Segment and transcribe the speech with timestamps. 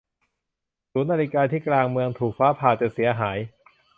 [1.11, 3.37] นาฬิกาที่ศูนย์กลางเมืองถูกฟ้าผ่าจนเสียหาย